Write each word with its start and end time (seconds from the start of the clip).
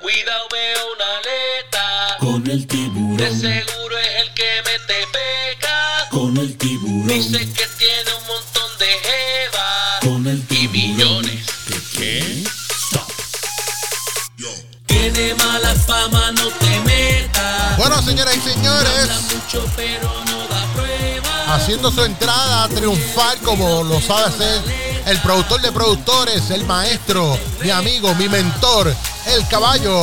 Cuidado, 0.00 0.46
veo 0.52 0.80
una 0.94 1.04
aleta. 1.18 2.16
Con 2.20 2.50
el 2.50 2.60
De 2.60 2.66
tiburón, 2.66 3.40
seguro 3.40 3.98
es 3.98 4.22
el 4.22 4.34
que 4.34 4.62
mete 4.64 5.06
pecas. 5.12 6.04
con 6.10 6.36
el 6.36 6.56
tiburón, 6.56 7.08
Dice 7.08 7.38
que 7.52 7.66
tiene 7.78 8.10
un 8.20 8.26
montón 8.26 8.78
de 8.78 8.86
jeva 8.86 9.98
con 10.02 10.26
el 10.26 10.38
y 10.38 10.42
tiburón. 10.42 10.72
millones. 10.72 11.46
¿Qué? 11.96 12.44
Stop. 12.86 13.10
Tiene 14.86 15.34
mala 15.34 15.74
fama, 15.74 16.32
no 16.32 16.48
te 16.48 16.80
metas. 16.80 17.76
Bueno, 17.76 18.00
señoras 18.02 18.36
y 18.36 18.40
señores, 18.40 18.90
Habla 19.02 19.20
mucho, 19.20 19.70
pero 19.76 20.24
no 20.26 20.46
da 20.48 20.64
prueba. 20.74 21.54
haciendo 21.56 21.90
su 21.90 22.04
entrada 22.04 22.64
a 22.64 22.68
triunfar 22.68 23.36
como 23.38 23.82
lo 23.82 24.00
sabe 24.00 24.26
hacer 24.26 24.62
el 25.08 25.18
productor 25.20 25.60
de 25.62 25.72
productores, 25.72 26.50
el 26.50 26.64
maestro, 26.66 27.38
mi 27.62 27.70
amigo, 27.70 28.14
mi 28.16 28.28
mentor, 28.28 28.94
el 29.26 29.48
caballo, 29.48 30.02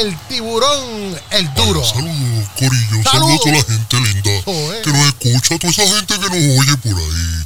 el 0.00 0.16
tiburón, 0.28 1.18
el 1.30 1.54
duro. 1.54 1.84
Saludos, 1.84 2.48
Corillo. 2.58 3.02
Saludos. 3.02 3.10
Saludos 3.12 3.34
a 3.34 3.42
toda 3.42 3.52
la 3.56 3.64
gente 3.64 4.00
linda 4.00 4.82
que 4.82 4.92
nos 4.92 5.06
escucha, 5.08 5.54
a 5.54 5.58
toda 5.58 5.70
esa 5.72 5.96
gente 5.96 6.14
que 6.14 6.20
nos 6.30 6.58
oye 6.58 6.76
por 6.78 6.92
ahí 6.92 7.44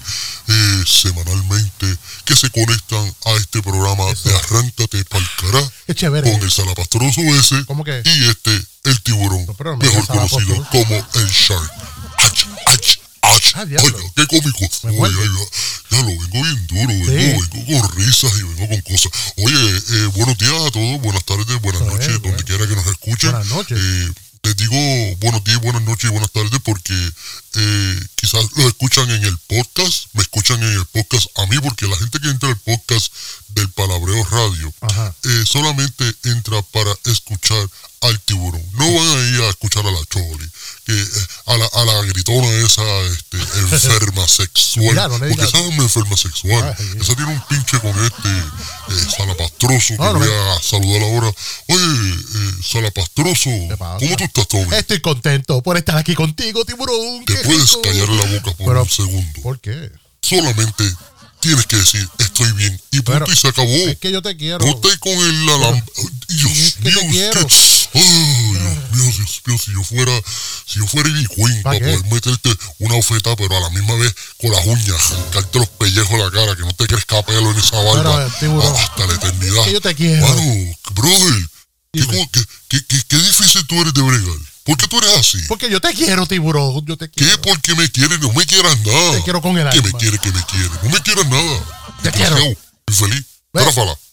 eh, 0.51 0.85
semanalmente, 0.87 1.97
que 2.25 2.37
se 2.37 2.49
conectan 2.51 3.15
a 3.27 3.33
este 3.33 3.61
programa 3.63 4.05
de 4.25 4.35
Arráncate 4.37 5.05
pa'l 5.05 5.29
cará 5.41 5.71
Qué 5.87 5.95
chévere. 5.95 6.31
con 6.33 6.43
el 6.43 6.51
salapastroso 6.51 7.21
ese 7.21 7.65
¿Cómo 7.67 7.85
que? 7.85 8.03
y 8.05 8.29
este, 8.29 8.59
el 8.85 9.03
tiburón, 9.03 9.47
No, 9.47 9.77
mejor 9.77 10.07
conocido 10.07 10.67
como 10.71 10.95
el 11.15 11.29
Shark. 11.29 11.71
¡Ach, 12.19 12.47
ach, 12.67 12.75
ach! 12.75 12.98
Ah, 13.55 13.65
diablo. 13.65 13.99
Qué 14.17 14.27
cómico. 14.27 14.69
Ya, 15.91 15.99
lo 16.03 16.07
vengo 16.07 16.43
bien 16.43 16.67
duro, 16.67 16.89
vengo, 16.89 17.43
vengo 17.43 17.81
con 17.81 17.97
risas 17.97 18.33
y 18.39 18.43
vengo 18.43 18.69
con 18.69 18.81
cosas. 18.83 19.13
Oye, 19.37 19.77
eh, 19.91 20.07
buenos 20.15 20.39
días 20.39 20.53
a 20.53 20.71
todos, 20.71 21.01
buenas 21.01 21.25
tardes, 21.25 21.61
buenas 21.61 21.83
noches, 21.83 22.23
donde 22.23 22.45
quiera 22.45 22.67
que 22.67 22.77
nos 22.77 22.87
escuchen. 22.87 23.31
Buenas 23.33 23.49
noches. 23.49 23.79
Eh, 23.81 24.13
les 24.45 24.57
digo 24.57 24.77
buenos 25.17 25.43
días, 25.45 25.61
buenas 25.61 25.83
noches 25.83 26.05
y 26.05 26.13
buenas 26.13 26.31
tardes 26.31 26.61
porque 26.63 26.95
eh, 27.57 28.01
quizás 28.15 28.45
lo 28.57 28.69
escuchan 28.69 29.11
en 29.11 29.25
el 29.25 29.37
podcast, 29.47 30.07
me 30.13 30.23
escuchan 30.23 30.63
en 30.63 30.73
el 30.73 30.87
podcast 30.87 31.27
a 31.37 31.47
mí 31.47 31.59
porque 31.61 31.87
la 31.89 31.97
gente 31.97 32.21
que 32.21 32.29
entra 32.29 32.49
al 32.49 32.57
podcast 32.59 33.13
del 33.49 33.69
Palabreo 33.71 34.25
Radio 34.31 34.73
Ajá. 34.81 35.15
eh, 35.25 35.45
solamente 35.47 36.05
entra 36.25 36.63
para 36.63 36.91
escuchar 37.07 37.69
al 38.03 38.21
tiburón. 38.21 38.63
No 38.75 38.87
van 38.95 39.09
a 39.09 39.29
ir 39.31 39.43
a 39.43 39.49
escuchar 39.51 39.85
a 39.85 39.91
la 39.91 40.05
Choli, 40.07 40.49
que, 40.87 40.93
eh, 40.93 41.27
a, 41.47 41.57
la, 41.57 41.67
a 41.67 41.85
la 41.85 42.03
gritona 42.19 42.49
esa 42.67 42.83
este, 43.13 43.39
enferma 43.61 44.27
sexual. 44.29 44.95
No 44.95 45.19
porque 45.19 45.33
esa 45.45 45.59
es 45.59 45.67
una 45.67 45.83
enferma 45.85 46.17
sexual. 46.17 46.77
Ay, 46.79 46.87
esa 47.01 47.15
tiene 47.15 47.33
un 47.33 47.43
pinche 47.49 47.79
con 47.81 47.91
este 48.05 48.29
eh, 48.29 49.07
salapastroso 49.17 49.89
que 49.89 49.97
No, 49.99 50.13
no 50.15 50.19
voy 50.19 50.29
a 50.29 50.63
saludar 50.63 51.03
ahora. 51.03 51.33
Oye, 51.69 51.79
eh, 51.79 52.53
salapastroso? 52.65 53.51
¿cómo 53.79 54.17
tú 54.17 54.25
estás, 54.25 54.49
Tommy? 54.49 54.77
Estoy 54.77 55.01
contento 55.01 55.63
por 55.63 55.77
estar 55.77 55.97
aquí 55.97 56.15
contigo, 56.15 56.65
tiburón. 56.65 57.25
Te 57.25 57.35
puedes 57.37 57.69
rico. 57.69 57.83
callar 57.83 58.09
la 58.09 58.25
boca 58.27 58.53
por 58.57 58.67
Pero- 58.67 58.83
un 58.83 58.89
segundo. 58.91 59.43
¿Por 59.43 59.61
qué? 59.61 59.91
Solamente 60.21 60.85
tienes 61.41 61.67
que 61.67 61.77
decir, 61.77 62.07
estoy 62.19 62.51
bien. 62.53 62.81
Y 62.91 62.97
punto, 63.01 63.13
Pero- 63.25 63.33
y 63.33 63.37
se 63.37 63.49
acabó. 63.49 63.69
Es 63.71 63.99
que 63.99 64.11
yo 64.13 64.21
te 64.23 64.37
quiero. 64.37 64.59
No 64.59 64.67
estés 64.73 64.99
con 64.99 65.13
el 65.13 65.49
alam... 65.49 65.83
Dios 66.29 66.51
Es 66.53 66.75
que 66.75 66.83
te 66.83 66.91
mío, 66.91 67.11
quiero. 67.11 67.41
es 67.41 67.47
que- 67.47 67.78
Ay, 67.95 68.53
Dios 68.93 69.19
mío, 69.19 69.27
Dios 69.27 69.43
mío, 69.47 69.59
si 69.65 69.73
yo 69.73 69.83
fuera, 69.85 70.13
si 70.67 70.79
yo 70.81 70.87
fuera 70.87 71.09
Ivy 71.09 71.27
Queen, 71.29 71.63
¿Pa 71.63 71.71
para 71.71 71.79
qué? 71.79 71.85
poder 71.99 72.13
meterte 72.13 72.51
una 72.79 72.95
oferta, 72.97 73.35
pero 73.37 73.57
a 73.57 73.61
la 73.61 73.71
misma 73.71 73.95
vez 73.95 74.15
con 74.41 74.51
las 74.51 74.65
uñas, 74.67 75.13
arrancarte 75.13 75.59
los 75.59 75.69
pellejos 75.69 76.11
de 76.11 76.19
la 76.25 76.31
cara, 76.31 76.57
que 76.57 76.63
no 76.63 76.73
te 76.75 76.87
crezca 76.87 77.23
pelo 77.23 77.51
en 77.51 77.59
esa 77.59 77.77
barba 77.83 78.29
Pero, 78.41 78.63
a- 78.63 78.81
hasta 78.83 79.07
la 79.07 79.15
eternidad. 79.15 79.65
que 79.65 79.73
yo 79.73 79.81
te 79.81 79.95
quiero. 79.95 80.27
Mano, 80.27 80.77
brother, 80.95 81.49
qué, 81.93 82.07
qué- 82.07 82.45
qué- 82.69 82.85
qué- 82.87 83.03
qué 83.09 83.17
difícil 83.17 83.67
tú 83.67 83.81
eres 83.81 83.95
de 83.95 84.03
bregar. 84.03 84.39
¿Por 84.65 84.77
qué 84.77 84.87
tú 84.87 84.99
eres 84.99 85.17
así? 85.17 85.39
Porque 85.49 85.71
yo 85.71 85.81
te 85.81 85.95
quiero, 85.95 86.27
tiburón. 86.27 86.85
Yo 86.85 86.99
te 86.99 87.09
¿Qué? 87.11 87.25
quiero. 87.25 87.41
Porque 87.41 87.75
me 87.75 87.91
quieres, 87.91 88.21
no 88.21 88.31
me 88.35 88.45
quieras 88.45 88.79
nada. 88.85 89.13
Te 89.17 89.23
quiero 89.23 89.41
con 89.41 89.57
el 89.57 89.71
Que 89.71 89.81
me 89.81 89.87
alma. 89.89 89.99
quiere, 89.99 90.19
que 90.19 90.31
me 90.31 90.45
quiere. 90.45 90.69
No 90.83 90.91
me 90.91 91.01
quieras 91.03 91.27
nada. 91.27 91.95
Te 92.03 92.11
quiero. 92.13 92.35
Desgraciado, 92.37 92.59
Infeliz. 92.89 93.25
Ve. 93.55 93.65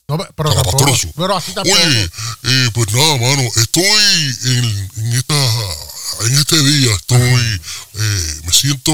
No, 0.08 0.18
pero 0.18 0.54
tampoco. 0.54 0.78
Salapastroso. 0.80 1.12
Pero 1.16 1.36
así 1.36 1.54
tampoco. 1.54 1.78
Oye, 1.78 2.10
eh, 2.44 2.70
pues 2.74 2.94
nada, 2.94 3.18
mano, 3.18 3.42
estoy 3.56 4.36
en, 4.46 4.90
en 4.98 5.14
esta, 5.14 5.36
en 6.28 6.38
este 6.38 6.62
día, 6.64 6.94
estoy, 6.94 7.62
eh, 7.96 8.42
me 8.46 8.54
siento 8.54 8.94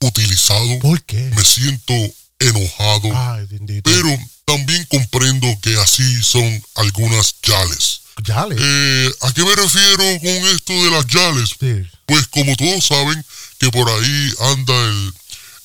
utilizado, 0.00 0.78
¿Por 0.80 1.02
qué? 1.04 1.30
me 1.36 1.44
siento 1.44 1.94
enojado, 2.40 3.10
Ay, 3.14 3.46
pero 3.82 4.16
también 4.44 4.84
comprendo 4.90 5.46
que 5.60 5.76
así 5.80 6.22
son 6.22 6.64
algunas 6.76 7.34
yales. 7.42 8.00
Ya 8.24 8.46
le. 8.46 8.56
Eh, 8.58 9.12
¿A 9.22 9.32
qué 9.32 9.44
me 9.44 9.54
refiero 9.54 10.04
con 10.20 10.48
esto 10.54 10.72
de 10.72 10.90
las 10.90 11.06
yales? 11.06 11.50
Sí. 11.60 11.86
Pues 12.06 12.26
como 12.28 12.56
todos 12.56 12.84
saben 12.84 13.24
que 13.58 13.70
por 13.70 13.88
ahí 13.88 14.32
anda 14.40 14.74
el, 14.86 15.12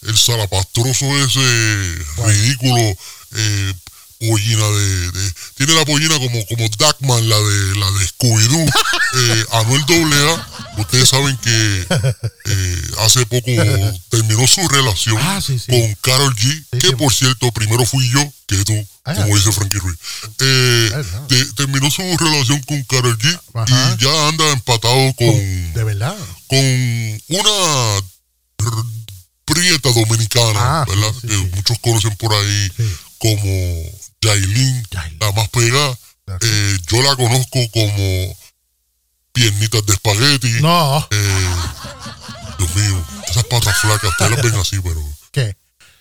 el 0.09 0.17
salapastroso 0.17 1.05
ese 1.25 1.95
ridículo 2.17 2.95
eh, 3.35 3.73
pollina 4.29 4.67
de, 4.67 5.11
de- 5.11 5.33
tiene 5.55 5.73
la 5.73 5.85
pollina 5.85 6.17
como 6.19 6.45
como 6.47 6.67
Duckman 6.69 7.29
la 7.29 7.37
de 7.39 7.75
la 7.79 7.91
de 7.91 8.05
Scooby-Doo 8.07 8.65
eh, 9.15 9.45
Anuel 9.51 9.83
AA 9.87 10.47
ustedes 10.77 11.09
saben 11.09 11.37
que 11.37 11.87
eh, 12.45 12.81
hace 12.99 13.25
poco 13.25 13.51
terminó 14.09 14.47
su 14.47 14.67
relación 14.67 15.17
Ah, 15.21 15.41
sí, 15.45 15.59
sí. 15.59 15.71
con 15.71 15.93
Carol 16.01 16.35
G 16.35 16.63
Sí, 16.71 16.79
que 16.79 16.91
por 16.97 17.13
cierto 17.13 17.51
primero 17.51 17.85
fui 17.85 18.09
yo 18.09 18.21
que 18.47 18.63
tú 18.65 18.87
Ah. 19.05 19.15
como 19.15 19.35
dice 19.35 19.51
Frankie 19.51 19.79
Ruiz 19.79 19.97
eh, 20.39 20.91
te- 21.27 21.45
terminó 21.55 21.91
su 21.91 22.01
relación 22.17 22.61
con 22.61 22.81
Carol 22.83 23.17
G 23.17 23.39
Ajá. 23.53 23.95
y 23.99 24.03
ya 24.03 24.27
anda 24.29 24.49
empatado 24.51 25.13
con 25.15 25.73
De 25.73 25.83
verdad. 25.83 26.15
con 26.47 26.57
una 27.27 28.01
prieta 29.45 29.91
dominicana, 29.91 30.81
Ah, 30.81 30.85
¿verdad? 30.87 31.13
que 31.21 31.35
muchos 31.55 31.77
conocen 31.79 32.15
por 32.15 32.33
ahí 32.33 32.71
como 33.17 33.91
Yailin, 34.23 34.83
Yailin. 34.91 35.19
la 35.19 35.31
más 35.33 35.49
pegada. 35.49 35.97
Eh, 36.41 36.77
yo 36.87 37.01
la 37.01 37.15
conozco 37.15 37.59
como 37.71 38.37
piernitas 39.33 39.85
de 39.85 39.93
espagueti. 39.93 40.51
No. 40.61 41.05
Eh, 41.11 41.55
Dios 42.57 42.75
mío, 42.75 43.05
esas 43.29 43.43
patas 43.45 43.77
flacas, 43.79 44.11
ustedes 44.11 44.31
las 44.31 44.41
ven 44.41 44.55
así, 44.55 44.79
pero 44.81 45.01
¿Qué? 45.31 45.57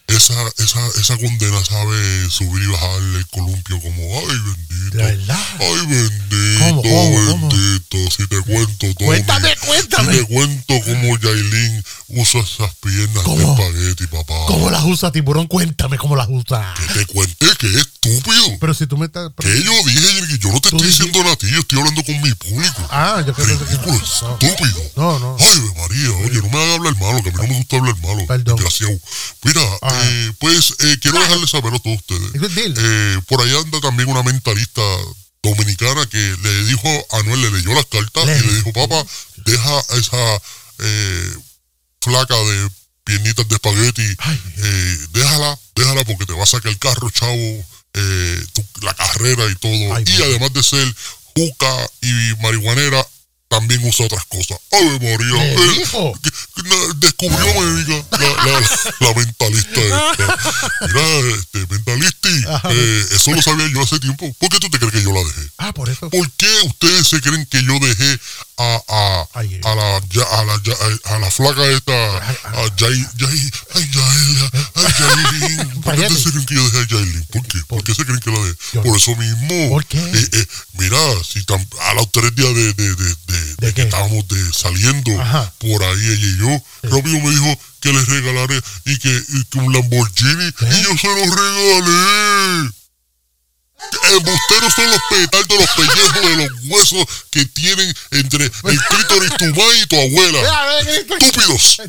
esa, 0.06 0.34
esa, 0.58 0.86
esa 1.00 1.16
condena 1.16 1.64
sabe 1.64 2.28
subir 2.30 2.62
y 2.62 2.66
bajarle 2.66 3.18
el 3.18 3.26
columpio 3.28 3.80
como, 3.80 4.02
ay 4.20 4.26
bendito. 4.26 4.96
De 4.98 5.04
verdad. 5.04 5.40
Ay, 5.58 5.86
bendito, 5.86 6.64
¿Cómo, 6.64 6.82
cómo, 6.82 7.26
cómo? 7.30 7.48
bendito. 7.48 8.10
Si 8.10 8.26
te 8.28 8.40
cuento 8.42 8.94
todo. 8.94 9.06
Cuéntame, 9.06 9.56
cuéntame. 9.66 10.12
Si 10.12 10.18
te 10.20 10.26
cuento 10.26 10.74
cómo 10.84 11.18
Yailin 11.18 11.84
usa 12.08 12.40
esas 12.40 12.74
piernas 12.76 13.24
de 13.24 13.42
espagueti, 13.44 14.06
papá. 14.06 14.34
¿Cómo 14.46 14.70
las 14.70 14.84
usa, 14.84 15.10
tiburón? 15.10 15.46
Cuéntame 15.46 15.96
cómo 15.98 16.14
las 16.14 16.28
usa. 16.30 16.74
Que 16.76 16.94
te 17.00 17.06
cuente 17.06 17.46
que 17.58 17.66
es. 17.68 17.88
Pero 18.72 18.78
si 18.78 18.86
tú 18.86 18.96
me 18.96 19.06
estás. 19.06 19.30
Que 19.38 19.62
yo 19.62 19.72
dije, 19.84 20.38
yo 20.38 20.50
no 20.50 20.60
te 20.60 20.68
estoy 20.68 20.86
diciendo 20.86 21.20
a 21.30 21.36
ti, 21.36 21.50
yo 21.50 21.58
estoy 21.60 21.78
hablando 21.78 22.02
con 22.04 22.20
mi 22.22 22.32
público. 22.34 22.88
Ah, 22.90 23.22
yo 23.26 23.34
creo 23.34 23.58
que. 23.58 23.64
Ridículo, 23.66 23.92
No. 23.92 24.38
estúpido. 24.40 24.82
No, 24.96 25.18
no. 25.18 25.36
Ay, 25.38 25.60
María, 25.76 26.10
oye, 26.24 26.40
no 26.40 26.48
me 26.48 26.58
hagas 26.62 26.76
hablar 26.78 26.96
malo, 26.98 27.22
que 27.22 27.28
a 27.28 27.32
mí 27.32 27.38
no 27.42 27.48
me 27.48 27.56
gusta 27.58 27.76
hablar 27.76 27.98
malo. 28.00 28.26
Perdón. 28.26 28.56
Desgraciado. 28.56 28.98
Mira, 29.44 29.62
eh, 29.92 30.32
pues 30.38 30.74
eh, 30.78 30.96
quiero 31.02 31.18
dejarles 31.20 31.50
saber 31.50 31.74
a 31.74 31.78
todos 31.80 31.96
ustedes. 31.98 32.30
Eh, 32.78 33.20
por 33.28 33.42
ahí 33.42 33.54
anda 33.56 33.78
también 33.80 34.08
una 34.08 34.22
mentalista 34.22 34.80
dominicana 35.42 36.06
que 36.06 36.36
le 36.42 36.64
dijo 36.64 36.88
a 37.10 37.18
Anuel, 37.18 37.42
le 37.42 37.50
leyó 37.50 37.74
las 37.74 37.86
cartas 37.86 38.24
Le- 38.26 38.38
y 38.38 38.40
le 38.42 38.54
dijo, 38.54 38.72
papá, 38.72 39.04
deja 39.44 39.80
esa 39.98 40.40
eh, 40.78 41.36
flaca 42.00 42.36
de 42.36 42.70
piernitas 43.04 43.46
de 43.48 43.54
espagueti, 43.56 44.02
eh, 44.02 44.98
déjala, 45.12 45.58
déjala 45.74 46.04
porque 46.04 46.24
te 46.26 46.32
va 46.32 46.44
a 46.44 46.46
sacar 46.46 46.70
el 46.70 46.78
carro, 46.78 47.10
chavo, 47.10 47.66
eh, 47.94 48.44
tu- 48.52 48.64
la 48.84 48.94
carrera 48.94 49.44
y 49.50 49.54
todo. 49.56 49.94
Ay, 49.94 50.04
y 50.06 50.22
además 50.22 50.52
de 50.52 50.62
ser 50.62 50.94
juca 51.36 51.90
y 52.00 52.12
marihuanera, 52.42 53.06
también 53.48 53.86
usa 53.86 54.06
otras 54.06 54.24
cosas. 54.26 54.58
¡Ave 54.72 54.98
María! 55.00 55.44
¿Le 55.44 55.54
eh, 55.54 55.84
que- 56.22 56.30
que 56.62 56.68
descubrió, 56.96 57.76
diga, 57.76 58.04
la, 58.12 58.46
la, 58.46 58.70
la 59.00 59.14
mentalista 59.14 59.46
esta. 59.46 59.61
Mira, 60.80 61.36
este, 61.38 61.66
mentalisti, 61.68 62.44
Ajá. 62.48 62.68
eh, 62.72 63.06
eso 63.12 63.30
lo 63.32 63.42
sabía 63.42 63.68
yo 63.68 63.82
hace 63.82 63.98
tiempo. 64.00 64.32
¿Por 64.38 64.48
qué 64.48 64.58
tú 64.58 64.68
te 64.70 64.78
crees 64.78 64.92
que 64.92 65.02
yo 65.02 65.12
la 65.12 65.20
dejé? 65.22 65.48
Ah, 65.58 65.72
por 65.72 65.88
eso. 65.88 66.08
¿Por 66.10 66.30
qué 66.32 66.48
ustedes 66.66 67.08
se 67.08 67.20
creen 67.20 67.46
que 67.46 67.62
yo 67.64 67.78
dejé 67.78 68.18
a, 68.58 68.80
a, 68.88 69.26
Ay, 69.34 69.60
a, 69.64 69.74
la, 69.74 70.00
ya- 70.10 70.22
a, 70.38 70.44
la, 70.44 70.60
ya- 70.62 71.14
a 71.14 71.18
la 71.18 71.30
flaca 71.30 71.64
esta, 71.66 71.92
a 72.18 72.70
Jai, 72.78 73.06
Jai, 73.18 73.50
ay, 73.74 73.90
Yael, 73.92 74.50
ay, 74.74 74.92
Yailin? 74.98 75.80
¿Por 75.82 75.94
qué 75.94 76.00
ustedes 76.02 76.22
se 76.22 76.30
creen 76.30 76.46
que 76.46 76.54
yo 76.54 76.70
dejé 76.70 76.78
a 76.78 76.86
Yailin? 76.98 77.24
¿Por 77.26 77.46
qué? 77.46 77.58
¿Por 77.68 77.84
qué 77.84 77.94
se 77.94 78.04
creen 78.04 78.20
que 78.20 78.30
la 78.30 78.38
dejé? 78.40 78.80
Por 78.88 78.96
eso 78.96 79.16
mismo. 79.16 79.68
¿Por 79.70 79.86
qué? 79.86 79.98
Eh, 79.98 80.28
eh, 80.32 80.46
mira, 80.74 80.98
si 81.24 81.44
tan- 81.44 81.66
a 81.80 81.94
los 81.94 82.10
tres 82.12 82.34
días 82.34 82.54
de, 82.54 82.72
de, 82.74 82.94
de, 82.94 83.54
de- 83.58 83.72
que 83.74 83.82
estábamos 83.82 84.24
saliendo 84.54 85.18
Ajá. 85.20 85.52
por 85.58 85.82
ahí 85.82 86.04
ella 86.06 86.26
y 86.26 86.36
yo, 86.38 86.62
Robio 86.90 87.20
me 87.20 87.30
dijo 87.30 87.58
que 87.82 87.92
le 87.92 88.02
regalaré 88.04 88.60
y 88.86 88.98
que, 88.98 89.08
y 89.28 89.44
que 89.44 89.58
un 89.58 89.72
Lamborghini 89.72 90.44
y 90.46 90.82
yo 90.82 90.96
se 90.96 91.08
lo 91.08 91.34
regalé. 91.34 92.70
Embusteros 94.12 94.72
son 94.74 94.90
los 94.90 95.00
petardos, 95.10 95.58
los 95.58 95.70
pellejos 95.70 96.14
de 96.14 96.36
los 96.36 96.50
huesos 96.68 97.06
que 97.30 97.44
tienen 97.46 97.92
entre 98.12 98.44
el 98.44 98.80
clítoris 98.84 99.36
tu 99.36 99.44
madre 99.46 99.78
y 99.78 99.86
tu 99.86 99.96
abuela. 100.00 100.80
¡Estúpidos! 100.86 101.82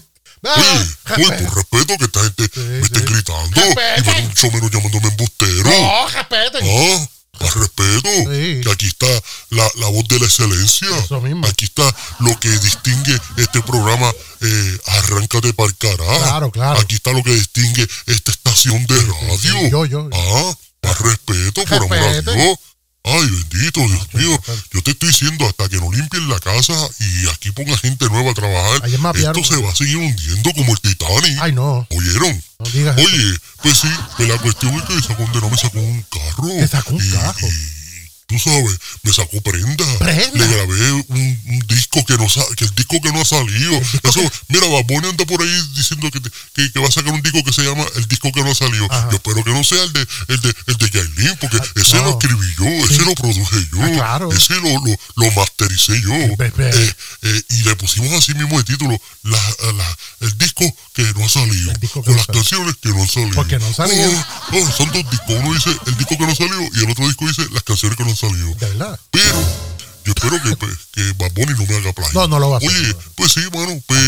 Oye, 0.46 0.96
oye, 1.16 1.32
por 1.44 1.56
respeto 1.56 1.98
que 1.98 2.06
esta 2.06 2.22
gente 2.24 2.50
me 2.60 2.80
esté 2.82 3.00
gritando 3.00 3.62
y 3.62 3.74
Respete. 3.74 4.22
mucho 4.24 4.52
menos 4.52 4.72
llamándome 4.72 5.08
embustero. 5.08 5.70
No, 5.70 6.08
respeten. 6.10 6.62
Ah, 6.68 7.08
más 7.40 7.56
respeto. 7.56 8.10
Sí. 8.32 8.62
Que 8.64 8.72
aquí 8.72 8.86
está 8.88 9.08
la, 9.50 9.70
la 9.76 9.88
voz 9.90 10.08
de 10.08 10.20
la 10.20 10.26
excelencia. 10.26 10.88
Eso 10.98 11.22
mismo. 11.22 11.46
Aquí 11.48 11.66
está 11.66 11.84
lo 12.20 12.40
que 12.40 12.50
distingue 12.50 13.20
este 13.38 13.62
programa. 13.62 14.12
Eh, 14.42 14.78
Arráncate 14.86 15.54
para 15.54 15.70
el 15.70 15.78
carajo. 15.78 16.20
Claro, 16.24 16.52
claro. 16.52 16.80
Aquí 16.80 16.96
está 16.96 17.12
lo 17.12 17.24
que 17.24 17.34
distingue 17.34 17.88
esta 18.08 18.32
estación 18.32 18.86
de 18.86 18.96
radio. 19.02 19.38
sí, 19.40 19.70
yo, 19.72 19.86
yo. 19.86 20.10
Ah, 20.14 20.54
más 20.84 21.00
respeto, 21.00 21.64
por 21.64 21.84
amor 21.84 21.94
a. 21.98 22.22
Dios. 22.22 22.58
Ay, 23.06 23.30
bendito, 23.30 23.82
Dios 23.82 24.14
mío. 24.14 24.42
Yo 24.72 24.82
te 24.82 24.92
estoy 24.92 25.10
diciendo 25.10 25.46
hasta 25.46 25.68
que 25.68 25.76
no 25.76 25.92
limpien 25.92 26.30
la 26.30 26.40
casa 26.40 26.74
y 27.00 27.28
aquí 27.30 27.52
ponga 27.52 27.78
gente 27.78 28.08
nueva 28.10 28.32
a 28.32 28.34
trabajar. 28.34 28.82
Esto 29.16 29.44
se 29.44 29.62
va 29.62 29.72
a 29.72 29.76
seguir 29.76 29.98
hundiendo 29.98 30.54
como 30.54 30.72
el 30.72 30.80
Titanic. 30.80 31.38
Ay, 31.42 31.52
no. 31.52 31.86
¿Oyeron? 31.90 32.44
No 32.60 32.70
digas 32.72 32.98
eso. 32.98 33.06
Oye, 33.06 33.38
pues 33.62 33.78
sí, 33.80 33.90
que 34.16 34.26
la 34.28 34.38
cuestión 34.38 34.74
es 34.76 34.84
que 34.84 34.96
esa 34.96 35.18
condena 35.18 35.50
me 35.50 35.58
sacó 35.58 35.80
un 35.80 36.02
carro. 36.04 36.48
Te 36.48 36.68
sacó 36.68 36.94
un 36.96 37.06
y, 37.06 37.10
carro. 37.10 37.48
y 37.48 38.08
tú 38.26 38.40
sabes, 38.40 38.80
me 39.04 39.12
sacó 39.12 39.42
prenda. 39.42 39.98
¿Prenda? 40.00 40.46
Le 40.46 40.48
grabé 40.48 40.92
un, 40.94 41.06
un 41.10 41.60
disco 41.68 41.83
que 42.06 42.18
no 42.18 42.28
que 42.56 42.66
el 42.66 42.76
disco 42.76 43.02
que 43.02 43.12
no 43.12 43.22
ha 43.22 43.26
salido. 43.26 43.74
Eso, 44.04 44.22
que- 44.22 44.32
mira, 44.48 44.68
Baboni 44.68 45.10
anda 45.10 45.26
por 45.26 45.42
ahí 45.42 45.62
diciendo 45.76 46.10
que, 46.12 46.20
que, 46.22 46.72
que 46.72 46.80
va 46.80 46.88
a 46.88 46.92
sacar 46.92 47.14
un 47.14 47.22
disco 47.22 47.44
que 47.44 47.54
se 47.54 47.64
llama 47.64 47.84
El 47.96 48.08
disco 48.08 48.32
que 48.32 48.42
no 48.44 48.52
ha 48.52 48.56
salido. 48.56 48.88
Ajá. 48.90 49.10
Yo 49.12 49.18
espero 49.18 49.44
que 49.44 49.52
no 49.52 49.64
sea 49.64 49.84
el 49.84 49.94
de 49.94 50.08
el 50.30 50.42
de 50.42 50.56
el 50.68 50.78
de 50.78 50.90
Yailin, 50.90 51.38
porque 51.40 51.58
ese 51.76 51.98
no. 51.98 52.04
lo 52.06 52.10
escribí 52.12 52.48
yo, 52.58 52.66
ese 52.86 53.04
lo 53.06 53.14
produje 53.16 53.68
yo, 53.72 53.84
Ah, 53.84 53.90
claro. 53.94 54.32
ese 54.32 54.56
lo, 54.56 54.70
lo, 54.86 54.96
lo 55.16 55.32
mastericé 55.34 56.02
yo. 56.02 56.14
Eh, 56.14 56.94
eh, 57.24 57.42
y 57.50 57.64
le 57.64 57.76
pusimos 57.76 58.12
así 58.14 58.34
mismo 58.34 58.58
de 58.58 58.64
título 58.64 59.00
la, 59.24 59.38
la- 59.74 59.98
el 60.22 60.38
disco 60.38 60.64
que 60.94 61.04
no 61.14 61.26
ha 61.26 61.30
salido. 61.30 61.74
Con 61.94 62.04
no 62.06 62.16
las 62.16 62.26
salió. 62.26 62.42
canciones 62.42 62.76
que 62.82 62.90
no 62.90 63.02
han 63.02 63.08
salido. 63.10 63.36
Porque 63.36 63.60
no 63.60 63.66
han 63.68 63.74
salido. 63.74 64.12
Oh, 64.52 64.58
oh, 64.58 64.72
son 64.72 64.92
dos 64.92 65.10
discos. 65.10 65.30
Uno 65.30 65.54
dice 65.54 65.70
el 65.88 65.98
disco 65.98 66.18
que 66.18 66.26
no 66.28 66.36
salió 66.36 66.62
y 66.74 66.84
el 66.84 66.90
otro 66.90 67.08
disco 67.08 67.28
dice 67.28 67.44
las 67.52 67.64
canciones 67.64 67.98
que 67.98 68.04
no 68.04 68.12
han 68.12 68.16
salido. 68.16 68.48
De 68.56 68.70
verdad. 68.70 69.00
Pero 69.12 69.73
yo 70.06 70.14
espero 70.16 70.42
que, 70.42 70.56
pues, 70.58 70.74
que 70.92 71.14
Bad 71.14 71.32
Bunny 71.34 71.54
no 71.54 71.66
me 71.66 71.76
haga 71.78 71.94
plagio. 71.94 72.20
No, 72.22 72.28
no 72.28 72.40
lo 72.40 72.50
va 72.50 72.56
a 72.56 72.60
hacer, 72.60 72.70
Oye, 72.72 72.96
pues 73.16 73.32
sí, 73.34 73.42
mano. 73.54 73.82
Pues, 73.86 74.02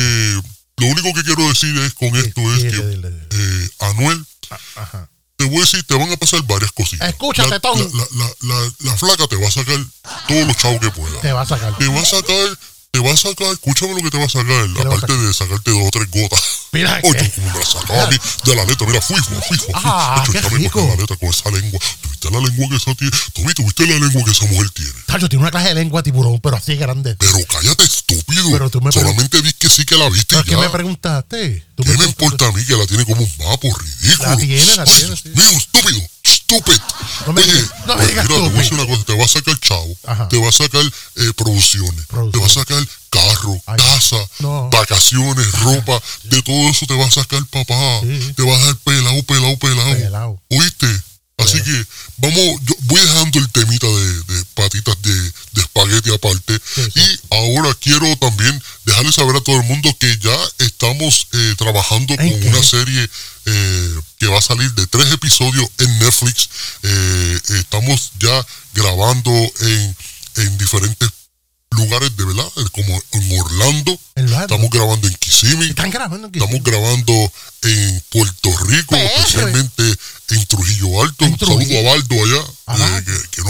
lo 0.77 0.88
único 0.88 1.13
que 1.13 1.24
quiero 1.24 1.47
decir 1.47 1.75
es 1.80 1.94
con 1.94 2.15
esto 2.15 2.42
es 2.53 2.63
dile, 2.63 2.71
que 2.71 2.86
dile, 2.88 3.09
dile. 3.12 3.27
eh, 3.31 3.69
Anuel, 3.80 4.25
Ajá. 4.75 5.09
te 5.38 5.45
voy 5.45 5.57
a 5.57 5.62
decir, 5.62 5.83
te 5.83 5.95
van 5.95 6.12
a 6.12 6.18
pasar 6.18 6.42
varias 6.44 6.71
cositas. 6.74 7.07
Escúchate, 7.09 7.59
Tom. 7.59 7.80
la, 7.80 8.07
la, 8.15 8.30
la- 8.42 8.74
la 8.80 8.97
flaca 8.97 9.27
te 9.27 9.36
va 9.38 9.47
a 9.47 9.51
sacar 9.51 9.77
todos 10.27 10.47
los 10.47 10.57
chavos 10.57 10.80
que 10.81 10.92
pueda. 10.92 11.21
Te 11.21 11.31
va 11.31 11.42
a 11.42 11.45
sacar. 11.45 11.77
Te 11.77 11.88
va 11.88 12.01
a 12.01 12.06
sacar, 12.06 12.59
te 12.95 13.01
va 13.01 13.12
a 13.12 13.18
sacar, 13.18 13.47
escúchame 13.51 13.94
lo 13.94 14.01
que 14.03 14.09
te 14.09 14.18
va 14.18 14.24
a 14.24 14.30
sacar, 14.30 14.53
a 14.53 14.81
aparte 14.81 15.18
de 15.18 15.33
sacarte 15.33 15.71
dos 15.71 15.88
o 15.88 15.92
tres 15.92 16.09
gotas. 16.09 16.42
Mira, 16.71 17.01
Oye, 17.03 17.31
como 17.31 17.51
me 17.51 17.59
la 17.59 17.65
sacaba 17.65 18.03
a 18.03 18.07
mí 18.07 18.18
de 18.44 18.56
la 18.56 18.63
letra, 18.63 18.88
mira, 18.88 19.01
fui, 19.01 19.18
fui, 19.18 19.36
fui, 19.47 19.57
fui. 19.57 19.74
Ah, 19.74 20.24
qué 20.31 20.39
rico. 20.42 20.80
la 20.80 20.95
letra 20.95 21.18
con 21.18 21.30
esa 21.30 21.50
lengua. 21.51 21.80
¿Tuviste 22.01 22.31
la 22.31 22.39
lengua 22.39 22.69
que 22.69 22.75
esa 22.77 22.95
tiene? 22.95 23.18
Tommy, 23.33 23.53
¿tuviste 23.53 23.86
la 23.88 24.00
lengua 24.00 24.24
que 24.24 24.31
esa 24.31 24.45
mujer 24.45 24.69
tiene? 24.69 24.94
Tacho, 25.07 25.27
tiene 25.27 25.44
una 25.44 25.51
clase 25.51 25.69
de 25.69 25.75
lengua 25.75 26.03
tiburón, 26.03 26.39
pero 26.39 26.56
así 26.56 26.75
grande. 26.75 27.15
Pero 27.15 27.38
cállate, 27.47 27.83
estúpido. 28.17 28.51
Pero 28.51 28.69
tú 28.69 28.81
me 28.81 28.91
Solamente 28.91 29.41
vi 29.41 29.53
que 29.53 29.69
sí 29.69 29.85
que 29.85 29.95
la 29.97 30.09
viste 30.09 30.35
¿Pero 30.35 30.41
y 30.41 30.50
qué 30.50 30.57
me 30.57 30.69
preguntaste? 30.69 31.65
¿Tú 31.75 31.83
¿Qué 31.83 31.97
me 31.97 32.06
importa 32.06 32.47
a 32.47 32.51
mí 32.51 32.63
que 32.65 32.75
la 32.75 32.85
tiene 32.88 33.06
como 33.06 33.21
un 33.21 33.31
mapo 33.39 33.67
ridículo? 33.77 34.29
La 34.29 34.38
tiene, 34.38 34.75
la 34.75 34.83
Ay, 34.83 34.89
tiene, 34.89 35.06
Dios 35.07 35.19
sí. 35.23 35.29
mío, 35.29 35.57
estúpido, 35.57 36.01
estúpido. 36.23 36.79
No 37.27 37.33
me 37.33 37.41
Oye, 37.44 37.51
digas- 37.53 37.71
no 37.88 37.95
me 37.97 38.07
digas 38.07 38.25
mira, 38.29 38.35
te 38.35 38.50
voy 38.50 38.56
a 38.56 38.62
decir 38.62 38.73
una 38.73 38.85
cosa, 38.88 39.03
te 39.06 39.17
va 39.17 39.25
a 39.25 39.27
sacar 39.27 39.59
chavo, 39.59 39.97
Ajá. 40.06 40.27
te 40.29 40.38
va 40.38 40.50
a 40.50 40.51
sacar 40.51 40.81
eh, 41.15 41.31
producciones, 41.35 42.06
te 42.31 42.39
va 42.39 42.45
a 42.45 42.50
sacar 42.50 42.88
carro, 43.09 43.62
Ay, 43.65 43.77
casa, 43.77 44.17
no. 44.39 44.69
vacaciones, 44.69 45.51
ropa, 45.63 46.01
de 46.23 46.41
todo 46.41 46.69
eso 46.69 46.85
te 46.85 46.95
va 46.95 47.06
a 47.06 47.12
sacar 47.12 47.45
papá. 47.47 48.00
Sí. 48.01 48.33
Te 48.35 48.44
va 48.44 48.56
a 48.56 48.57
dejar 48.59 48.75
pelado, 48.77 49.23
pelado, 49.23 49.57
pelado. 49.59 50.41
¿Oíste? 50.50 50.88
Así 51.38 51.62
que 51.62 51.85
vamos, 52.17 52.62
yo 52.63 52.73
voy 52.83 53.01
dejando 53.01 53.39
el 53.39 53.50
temita 53.51 53.85
de, 53.88 54.13
de 54.23 54.45
patitas 54.53 54.95
de, 55.01 55.13
de 55.13 55.62
espagueti 55.62 56.13
aparte. 56.13 56.57
Sí, 56.75 56.81
sí. 56.84 56.84
Y 56.95 57.19
ahora 57.30 57.75
quiero 57.80 58.15
también 58.18 58.62
dejarle 58.86 59.12
saber 59.12 59.36
a 59.36 59.42
todo 59.42 59.57
el 59.57 59.63
mundo 59.63 59.94
que 60.00 60.18
ya 60.18 60.38
estamos 60.59 61.27
eh, 61.33 61.56
trabajando 61.57 62.13
¿En 62.13 62.30
con 62.31 62.39
qué? 62.42 62.47
una 62.47 62.63
serie 62.63 63.09
eh, 63.45 63.95
que 64.18 64.27
va 64.27 64.39
a 64.39 64.42
salir 64.42 64.71
de 64.74 64.88
tres 64.88 65.12
episodios 65.12 65.68
en 65.80 66.00
Netflix. 66.00 66.50
Eh, 66.83 67.39
estamos 67.59 68.12
ya 68.19 68.45
grabando 68.74 69.31
en, 69.62 69.95
en 70.38 70.57
diferentes 70.57 71.09
lugares 71.71 72.15
de 72.15 72.24
verdad, 72.24 72.50
como 72.71 73.01
en 73.12 73.39
Orlando. 73.41 74.00
En. 74.15 74.33
Estamos 74.33 74.69
grabando 74.69 75.07
en 75.09 75.13
Kissimmee. 75.15 75.69
Están 75.71 75.89
grabando 75.91 76.27
aquí. 76.30 76.39
Estamos 76.39 76.63
grabando 76.63 77.31
en 77.63 78.03
Puerto 78.09 78.57
Rico, 78.68 78.95
Pero- 78.95 79.09
especialmente 79.19 79.83
en 80.30 80.45
Trujillo 80.45 81.03
Alto. 81.03 81.25
En 81.25 81.33
Un 81.33 81.39
saludo 81.39 81.57
Trujillo. 81.57 81.80
a 81.80 81.91
Baldo 81.91 82.15
allá, 82.24 82.98
eh, 83.00 83.03
que, 83.03 83.30
que 83.31 83.41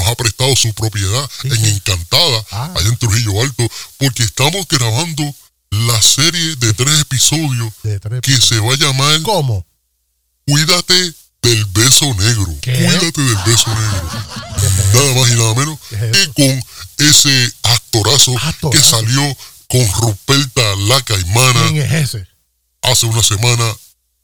prestado 0.45 0.55
su 0.55 0.73
propiedad 0.73 1.29
Sí, 1.41 1.47
en 1.47 1.55
sí. 1.55 1.69
Encantada, 1.69 2.45
Ah. 2.51 2.73
allá 2.75 2.87
en 2.89 2.97
Trujillo 2.97 3.41
Alto, 3.41 3.67
porque 3.97 4.23
estamos 4.23 4.67
grabando 4.67 5.23
la 5.71 6.01
serie 6.01 6.55
de 6.57 6.73
tres 6.73 7.01
episodios 7.01 7.73
De 7.83 7.99
tres 7.99 8.21
que 8.21 8.37
se 8.37 8.59
va 8.59 8.73
a 8.73 8.77
llamar 8.77 9.21
¿Cómo? 9.23 9.65
Cuídate 10.47 11.13
del 11.41 11.65
beso 11.65 12.05
negro. 12.15 12.47
¿Qué? 12.61 12.73
Cuídate 12.73 13.21
del 13.21 13.37
beso 13.45 13.69
negro. 13.69 14.11
Nada 14.93 15.13
más 15.13 15.29
y 15.31 15.35
nada 15.35 15.53
menos 15.55 15.79
¿Qué 15.89 15.95
es 16.11 16.27
que 16.29 16.33
con 16.33 17.07
ese 17.07 17.53
actorazo, 17.63 18.37
Actorazo. 18.37 18.69
que 18.71 18.81
salió 18.81 19.37
con 19.67 19.87
Ruperta 20.01 20.61
la 20.87 21.01
Caimana 21.01 21.67
¿Quién 21.69 21.77
es 21.81 21.91
ese? 22.13 22.27
hace 22.81 23.05
una 23.07 23.21
semana 23.23 23.75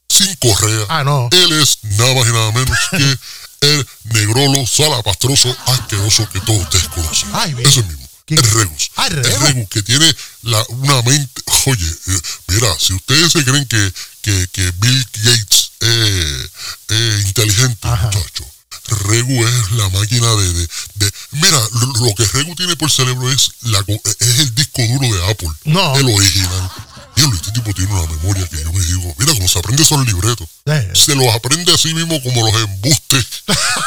sin 0.07 0.33
correa. 0.35 0.85
Ah, 0.89 1.03
no. 1.03 1.29
Él 1.31 1.51
es 1.61 1.79
nada 1.83 2.13
más 2.15 2.27
y 2.27 2.31
nada 2.31 2.51
menos 2.51 2.77
que 2.91 3.17
el 3.61 3.87
negrolo 4.05 4.65
salapastroso 4.67 5.55
asqueroso 5.67 6.27
que 6.29 6.41
todos 6.41 6.61
ustedes 6.63 6.87
conocen. 6.89 7.29
Ay. 7.33 7.55
Ese 7.63 7.83
mismo. 7.83 8.07
¿Quién? 8.25 8.39
El 8.43 8.51
Regus. 8.51 8.91
Ah, 8.95 9.07
el 9.07 9.23
Regus. 9.23 9.69
Que 9.69 9.83
tiene 9.83 10.15
la, 10.43 10.63
una 10.69 11.01
mente. 11.03 11.41
Oye, 11.67 11.87
eh, 12.07 12.19
mira, 12.47 12.67
si 12.79 12.93
ustedes 12.93 13.31
se 13.31 13.43
creen 13.43 13.65
que, 13.67 13.93
que, 14.21 14.47
que 14.51 14.71
Bill 14.77 15.07
Gates 15.23 15.71
es 15.79 16.49
es 16.89 17.25
inteligente, 17.25 17.87
Ajá. 17.87 18.07
muchacho. 18.07 18.45
Regu 19.07 19.45
es 19.47 19.71
la 19.71 19.87
máquina 19.89 20.27
de, 20.35 20.53
de, 20.53 20.69
de- 20.95 21.11
mira 21.31 21.57
lo, 21.73 22.05
lo 22.07 22.15
que 22.15 22.25
Regu 22.25 22.55
tiene 22.55 22.75
por 22.75 22.91
cerebro 22.91 23.31
es 23.31 23.51
la 23.61 23.79
es 24.19 24.39
el 24.39 24.53
disco 24.55 24.81
duro 24.81 25.15
de 25.15 25.31
Apple 25.31 25.49
No. 25.63 25.95
el 25.97 26.09
original 26.09 26.71
Diablo, 27.15 27.35
este 27.35 27.51
tipo 27.51 27.73
tiene 27.73 27.91
una 27.93 28.07
memoria 28.07 28.47
que 28.47 28.63
yo 28.63 28.71
me 28.71 28.79
digo, 28.85 29.13
mira 29.19 29.33
cómo 29.33 29.47
se 29.47 29.59
aprende 29.59 29.83
esos 29.83 30.05
libretos. 30.05 30.47
Eh. 30.65 30.91
Se 30.93 31.13
los 31.15 31.27
aprende 31.35 31.73
así 31.73 31.93
mismo 31.93 32.21
como 32.23 32.45
los 32.49 32.61
embustes 32.63 33.25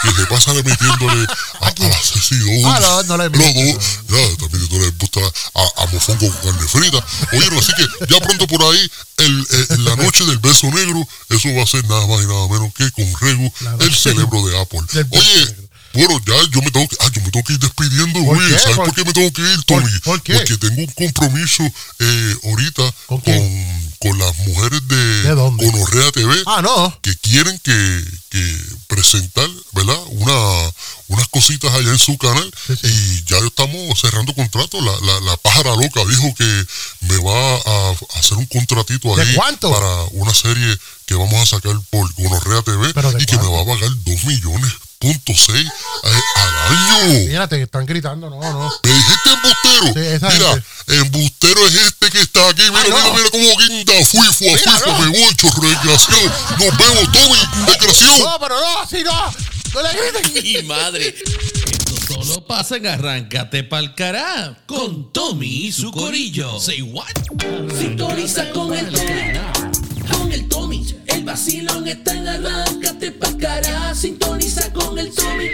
que 0.02 0.10
se 0.14 0.26
pasa 0.26 0.52
metiéndole 0.54 1.26
a, 1.60 1.66
a 1.68 1.74
las 1.78 2.16
así, 2.16 2.36
dos. 2.38 2.64
Ah, 2.66 3.02
no, 3.06 3.16
le 3.16 3.24
ya, 3.24 4.36
también 4.36 4.50
metiéndole 4.52 4.88
embuste 4.88 5.20
a, 5.22 5.82
a 5.82 5.86
mofongo 5.86 6.30
con 6.30 6.52
carne 6.52 6.68
frita. 6.68 6.98
Oye, 7.32 7.50
no, 7.50 7.58
así 7.58 7.72
que 7.76 7.86
ya 8.12 8.20
pronto 8.20 8.46
por 8.46 8.62
ahí, 8.62 8.90
el, 9.18 9.46
el- 9.70 9.84
la 9.84 9.96
noche 9.96 10.24
del 10.26 10.38
beso 10.38 10.66
negro, 10.70 11.06
eso 11.30 11.48
va 11.56 11.62
a 11.62 11.66
ser 11.66 11.84
nada 11.88 12.06
más 12.06 12.22
y 12.22 12.26
nada 12.26 12.46
menos 12.48 12.72
que 12.74 12.90
con 12.90 13.06
Regu, 13.20 13.52
el 13.80 13.94
cerebro 13.94 14.46
de 14.46 14.60
Apple. 14.60 14.80
Oye, 15.10 15.56
bueno, 15.94 16.20
ya 16.26 16.34
yo 16.50 16.60
me 16.60 16.72
tengo 16.72 16.88
que, 16.88 16.96
ah, 17.00 17.06
yo 17.12 17.22
me 17.22 17.30
tengo 17.30 17.44
que 17.44 17.52
ir 17.52 17.58
despidiendo, 17.60 18.24
¿Por 18.24 18.36
qué? 18.38 18.58
¿sabes 18.58 18.76
¿Por- 18.76 18.86
por, 18.86 18.94
qué 18.96 19.04
me 19.04 19.12
tengo 19.12 19.32
que 19.32 19.42
ir, 19.42 19.64
por- 19.64 19.80
Tommy? 19.80 19.98
por 20.00 20.22
qué? 20.22 20.34
Porque 20.34 20.56
tengo 20.58 20.80
un 20.82 20.86
compromiso 20.88 21.62
eh, 22.00 22.36
ahorita 22.44 22.82
Las 24.18 24.36
mujeres 24.46 24.86
de, 24.88 24.96
¿De? 25.22 25.34
Gonorrea 25.34 26.10
TV 26.12 26.34
Ah, 26.46 26.62
no. 26.62 26.96
que 27.02 27.14
quieren 27.16 27.58
que, 27.60 28.04
que 28.30 28.58
presentar, 28.86 29.48
¿verdad? 29.72 29.98
Una, 30.08 30.72
unas 31.08 31.28
cositas 31.28 31.72
allá 31.72 31.90
en 31.90 31.98
su 31.98 32.16
canal 32.18 32.50
Sí, 32.66 32.74
sí. 32.76 32.86
y 32.88 33.24
ya 33.30 33.38
estamos 33.38 33.98
cerrando 34.00 34.34
contrato. 34.34 34.80
La, 34.80 34.92
la, 35.00 35.20
la 35.20 35.36
pájara 35.38 35.70
loca 35.76 36.04
dijo 36.08 36.34
que 36.34 36.66
me 37.00 37.18
va 37.18 37.56
a, 37.56 38.18
hacer 38.18 38.38
un 38.38 38.46
contratito 38.46 39.14
¿De 39.16 39.22
ahí 39.22 39.34
cuánto? 39.34 39.70
para 39.70 40.02
una 40.12 40.32
serie 40.34 40.78
que 41.06 41.14
vamos 41.14 41.34
a 41.40 41.46
sacar 41.46 41.74
por 41.90 42.12
Gonorrea 42.14 42.62
TV 42.62 42.94
¿Pero 42.94 43.12
de 43.12 43.22
y 43.22 43.26
que 43.26 43.36
me 43.36 43.42
cuánto? 43.42 43.66
va 43.66 43.74
a 43.74 43.76
pagar 43.76 43.90
2 44.04 44.24
millones 44.24 44.72
punto 44.98 45.32
seis 45.36 45.68
eh, 46.74 46.90
al 46.90 47.02
año. 47.10 47.26
Mira, 47.28 47.48
te 47.48 47.62
están 47.62 47.86
gritando, 47.86 48.30
no, 48.30 48.40
no. 48.40 48.72
Me 48.82 48.90
dijiste 48.92 49.30
embustero. 49.30 49.92
Sí, 49.94 50.14
esa 50.14 50.28
mira, 50.30 50.50
gente. 50.50 50.96
embustero 51.00 51.66
es 51.66 51.74
este 51.74 52.10
que 52.10 52.20
está 52.20 52.48
aquí. 52.48 52.62
Mira, 52.62 52.80
Ay, 52.84 52.90
no. 52.90 52.96
mira, 52.96 53.10
mira 53.16 53.28
cómo 53.30 53.56
guinda. 53.58 53.92
Fui, 54.04 54.20
fui, 54.32 54.48
Mira, 54.48 54.78
fui, 54.78 54.92
no. 54.92 54.98
me 54.98 55.06
voy, 55.18 55.34
chorro, 55.34 55.68
desgraciado. 55.68 56.32
Nos 56.58 56.78
vemos, 56.78 57.12
Tommy, 57.12 57.66
desgraciado. 57.66 58.18
No, 58.30 58.38
pero 58.40 58.60
no, 58.60 58.78
así 58.80 59.02
no. 59.02 59.34
No 59.74 59.82
le 59.82 59.88
griten. 60.32 60.62
Mi 60.62 60.62
madre. 60.68 61.08
Esto 61.08 62.14
solo 62.22 62.46
pasa 62.46 62.76
en 62.76 62.86
Arráncate 62.86 63.64
pa'l 63.64 63.94
cará 63.94 64.56
con 64.66 65.12
Tommy 65.12 65.66
y 65.66 65.72
su 65.72 65.90
corillo. 65.90 66.60
Say 66.60 66.80
what? 66.82 67.06
Sintoniza 67.78 68.50
con 68.50 68.72
el 68.74 68.88
Tommy, 68.90 70.08
con 70.10 70.32
el 70.32 70.48
Tommy. 70.48 70.94
El 71.06 71.24
vacilón 71.24 71.88
está 71.88 72.12
en 72.14 72.28
arráncate 72.28 73.10
pa' 73.12 73.36
cara. 73.38 73.94
Sintoniza 73.94 74.72
con 74.72 74.98
el 74.98 75.12
Tommy, 75.14 75.48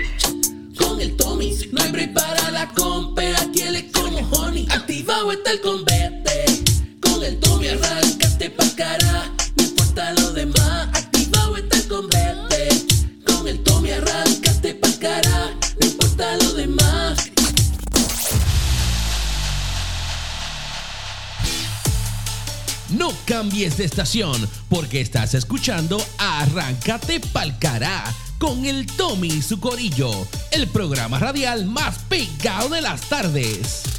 el 1.00 1.16
Tommy. 1.16 1.56
No 1.72 1.82
hay 1.82 1.90
break 1.90 2.12
para 2.12 2.50
la 2.50 2.68
compe, 2.68 3.34
aquí 3.36 3.62
él 3.62 3.76
es 3.76 3.92
como 3.92 4.18
honey. 4.18 4.66
Activado 4.70 5.32
está 5.32 5.52
el 5.52 5.60
combate, 5.60 6.44
con 7.00 7.24
el 7.24 7.38
Tommy 7.40 7.68
arrancaste 7.68 8.50
pa' 8.50 8.68
cara. 8.76 9.32
No 9.56 9.64
importa 9.64 10.12
lo 10.12 10.32
demás, 10.32 10.88
activado 10.92 11.56
está 11.56 11.76
el 11.76 11.88
combate. 11.88 12.68
Con 13.26 13.48
el 13.48 13.62
Tommy 13.62 13.90
arrancaste 13.90 14.74
pa' 14.74 14.98
cara, 15.00 15.56
no 15.80 15.86
importa 15.86 16.36
lo 16.36 16.52
demás. 16.54 17.18
No 22.90 23.12
cambies 23.24 23.78
de 23.78 23.84
estación 23.84 24.48
porque 24.68 25.00
estás 25.00 25.34
escuchando 25.34 26.04
Arráncate 26.18 27.20
Palcará 27.20 28.04
con 28.40 28.64
el 28.64 28.86
Tommy 28.86 29.28
y 29.28 29.42
su 29.42 29.60
corillo, 29.60 30.10
el 30.50 30.66
programa 30.66 31.18
radial 31.18 31.66
más 31.66 31.98
pegado 32.08 32.70
de 32.70 32.80
las 32.80 33.02
tardes. 33.02 33.89